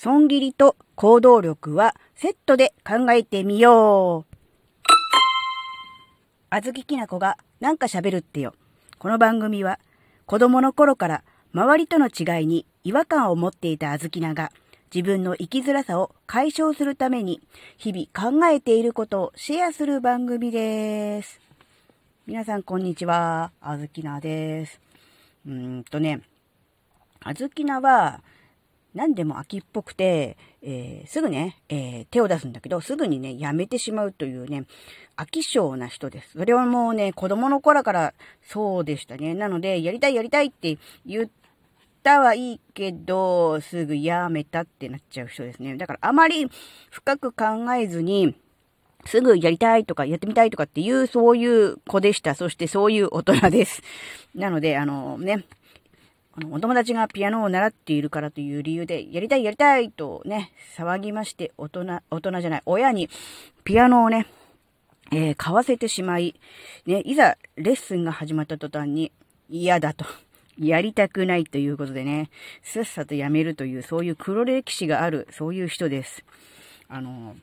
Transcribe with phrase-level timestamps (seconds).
[0.00, 4.36] 損切りと行動力はセットで考えてみよう。
[6.50, 8.54] あずききなこがなんか喋るってよ。
[9.00, 9.80] この番組は
[10.24, 14.52] 子供の頃から周りとの違いに違和感を持っていたあずきなが
[14.94, 17.40] 自分の生きづらさを解消するために
[17.76, 21.40] 日々考えていることをシェアする番組です。
[22.24, 23.50] 皆さんこんにちは。
[23.60, 24.80] あずきなです。
[25.44, 26.20] うーんとね、
[27.18, 28.20] あずきなは
[28.98, 34.64] 何でも秋っぽくて、えー、すぐね、えー、手を出すんだけど、すぐにね、やめてしまうというね、
[35.16, 36.32] 飽き性な人です。
[36.32, 39.34] それはもうね、子供の頃からそうでしたね。
[39.34, 41.30] なので、やりたいやりたいって言っ
[42.02, 45.76] たはいいけど、すぐやめたってなっちゃう人ですね。
[45.76, 46.50] だからあまり
[46.90, 48.34] 深く考えずに、
[49.04, 52.34] すぐやりたいとかやってみたいとかっていう、そういう子でした。
[52.34, 53.80] そしてそういう大人です。
[54.34, 55.44] なので、あのね、
[56.38, 63.10] あの、お友達がピアノを習っているからという理由で、やりたいやりたいとね、騒ぎまして、大人、大人じゃない、親に
[63.64, 64.26] ピアノをね、
[65.10, 66.38] えー、買わせてしまい、
[66.86, 69.10] ね、いざレッスンが始まった途端に
[69.50, 70.04] 嫌だと。
[70.58, 72.30] やりたくないということでね、
[72.62, 76.24] さっさとやめるという、そういう黒歴史がある、そういう人です。
[76.88, 77.36] あの、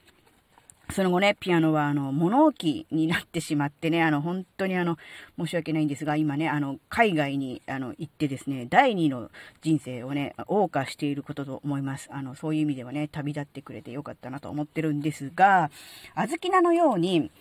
[0.92, 4.98] その後ね、ピアノは、あの、物置になってしまってね、あの、本当にあの、
[5.38, 12.10] 申し訳ないんですが、今ね、あの、海外に、あの、行ってですね、第二の人生をね、謳歌していることと思います。
[12.12, 15.72] あの、そういう意味ではね、旅立ってくれてよかったなと思ってるんですが、
[16.14, 17.32] あずきなのように、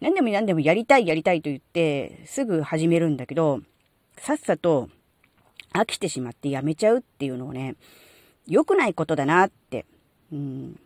[0.00, 3.60] 何でも何でもやりたいやりたいと言って、すぐ始めるんだけど、
[4.18, 4.88] さっさと
[5.72, 7.76] 飽きてしまってやめちゃうっていうのをね、
[8.46, 9.84] 良くないことだなって、
[10.32, 10.80] うん、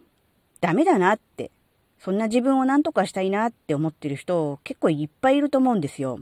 [0.60, 1.50] ダメだなって
[2.00, 6.18] そんな自分を何とかしたいなって思ってる人結構いっぱいいると思うんですよ。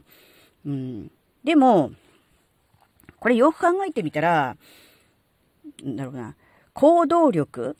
[0.66, 1.10] うん。
[1.44, 1.92] でも、
[3.20, 4.56] これよく考えてみたら、
[5.84, 6.34] なんだろうな、
[6.72, 7.76] 行動力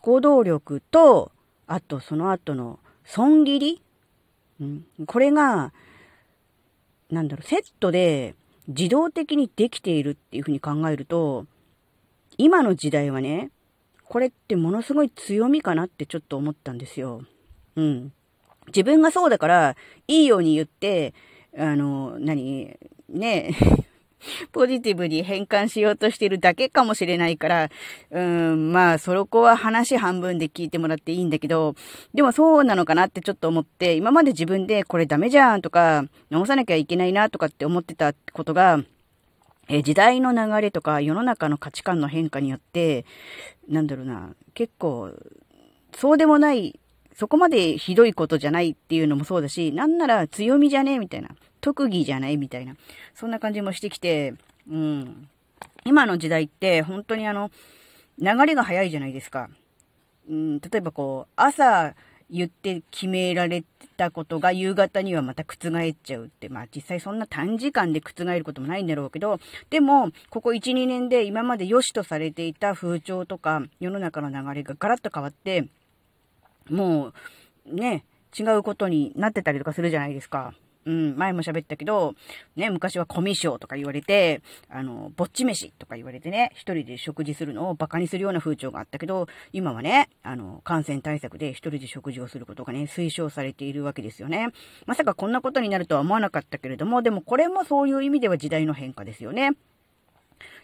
[0.00, 1.30] 行動力と、
[1.66, 3.82] あとその後の損切り、
[4.60, 5.72] うん、これが、
[7.10, 8.34] なんだろう、セットで
[8.66, 11.46] 自動的にできているっていうふうに考えると、
[12.38, 13.50] 今の時代はね、
[14.08, 17.22] これってものすごい強みかなってちょっと思ったんですよ。
[17.76, 18.12] うん。
[18.68, 19.76] 自分がそうだから、
[20.06, 21.14] いいように言って、
[21.56, 22.76] あの、何、
[23.08, 23.54] ね、
[24.52, 27.70] ポジティブに変換しようとしてるだけかもしれないから、
[28.10, 31.74] うん、まあ、そこは話半分で聞いてもらっていいんだけど、
[32.14, 38.82] でもそうなのかなってちょっと思って、今まで自分でこれダメじゃんとか、直さなきゃいけないなとかって思ってたことが、
[39.68, 43.04] え時代の流れとか世の中の価値観の変化によって、
[43.68, 45.12] なんだろうな、結構、
[45.94, 46.78] そうでもない、
[47.14, 50.92] そこまでひどいことじゃないっていうのもそうだし、なんなら強みじゃね？
[50.92, 51.28] えみたいな、
[51.60, 52.36] 特技じゃない？
[52.36, 52.74] みたいな、
[53.14, 54.34] そんな感じもしてきて、
[54.70, 55.28] うん。
[55.84, 57.50] 今の時代って本当にあの、
[58.18, 59.50] 流れが早いじゃないですか。
[60.28, 61.94] うん、例えばこう、朝
[62.32, 63.62] 言って決められ
[63.98, 69.38] たことが夕方にはまた覆っちゃうって、まあ実際そんな短時間で覆ることもないんだろうけど、
[69.68, 75.68] でも、ここ1、2年で今まで良しとされていた風潮とか世の中の流れがガラッと変わって、
[76.70, 77.12] も
[77.66, 78.04] う、ね、
[78.38, 80.54] 違うことになってたりとかするじゃないですか。
[80.84, 82.14] うん、前も喋ったけど、
[82.56, 94.48] ね、昔はコミュ障とか言われて、あの、ぼっち飯とか言われてね、一人で食事するのを馬鹿にするような風潮があったけど、今はね、あの、感染対策で一人で食事をすることがね、推奨されているわけですよね。
[94.86, 99.52] まさかこんなことになるとは思わなかったけれども、でもこれもそういう意味では時代の変化ですよね。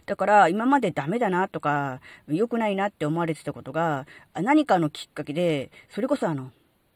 [0.05, 6.51] だから今までダメだなとか良くないなって思われてたことが何かのきっかけでそれこそあの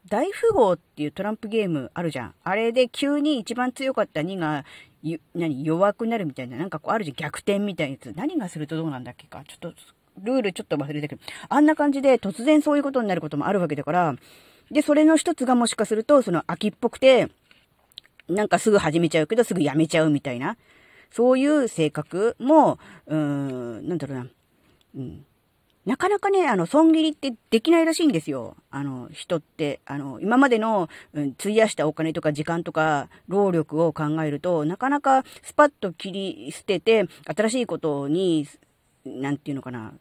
[0.08, 2.34] 大富豪っていうトランプゲームあるじゃん。
[2.44, 4.64] あれで急に一番強かった2が、
[5.34, 8.12] 何、弱くなるみたいな、なんかこうあるじゃん、逆転みたいなやつ。
[8.16, 9.42] 何がするとどうなんだっけか。
[9.46, 9.74] ちょっと、
[10.22, 14.14] ルールちょっと忘れたけど、あんな感じで突然そういうことになることもあるわけだから、
[14.70, 17.28] で、それの一つがもしかすると、その秋っぽくて、
[18.28, 20.56] なんかすぐ始めちゃうけど、すぐやめちゃうみたいな、
[21.10, 24.26] そういう性格も、うーん、なんだろうな、
[24.96, 25.26] うん、
[25.86, 28.56] なかなかね、あの、損切りってできないらしいんですよ。
[28.70, 29.80] あの、人って。
[29.84, 38.48] あの、今までの、うん、費やしたお金とか時間とか、労力を考えると、なかなかスパッと切り捨てて、新しいことに、
[39.04, 39.92] なんていうのかな、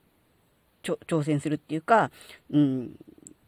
[0.84, 2.12] 挑戦するっていうか、
[2.52, 2.96] うん、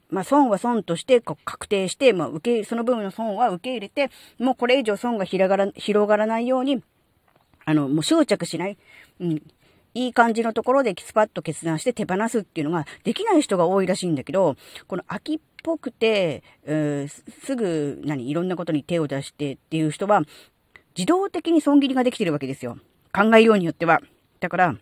[0.10, 6.84] まあ、損は損としてこう確定して、まあ、受け、その分の損は受け入れて、もうこれ以上損が広がら広がらないように、
[7.66, 8.78] あの、もう執着しない。
[9.20, 9.42] うん。
[9.96, 14.58] いい感じのところでスパッと決断して手放すっていうのができない人が多いらしいんだけど、
[14.88, 16.44] この秋っぽくて、
[17.44, 20.22] すぐ、何、いろんなことに手を出してっていう人は、
[20.98, 22.78] 自動的に損切りができてるわけですよ。
[23.14, 24.02] 考えようによっては。
[24.42, 24.76] だから、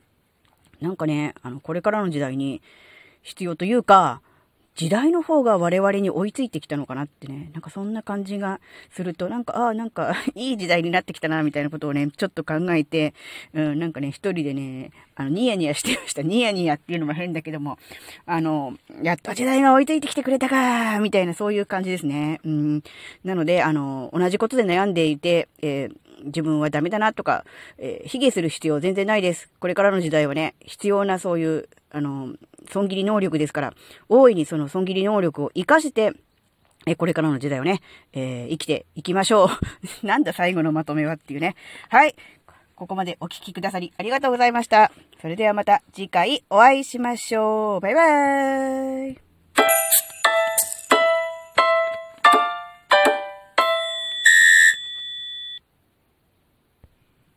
[0.82, 2.62] なんかね、あの、これからの時代に
[3.22, 4.22] 必要というか、
[4.76, 8.60] 時代の方が我々に追いついてきたのかなってね、なんかそんな感じが
[8.92, 13.14] すると、なんか、ああ、なんか いい時代になってきたな、みたいなことをね、ちょっと考えて、
[13.54, 16.22] うん、なんかね、一人でね、あの、ニヤニヤしてました。
[16.24, 17.78] ニヤニヤっていうのも変だけども、
[18.26, 22.40] あの、やっと時代が追いついてきてくれたか、みたいなそういう感じですね。
[22.44, 22.84] うん。
[23.24, 27.46] なので、あの、同じことで悩んでいて、えー自分はダメだなとか、
[27.78, 29.50] えー、卑下する必要全然ないです。
[29.60, 32.34] これからの時代はね、必要なそういう、あの、
[32.70, 33.74] 損切り能力ですから、
[34.10, 36.14] 大いにその損切り能力を活かして、
[36.86, 37.80] え、これからの時代をね、
[38.12, 39.48] えー、生きていきましょう。
[40.06, 41.56] なんだ最後のまとめはっていうね。
[41.90, 42.16] はい。
[42.76, 44.92] ここまでお聴きくださりありがとうございました。
[45.22, 47.80] それではまた次回お会いしましょう。
[47.80, 49.33] バイバーイ。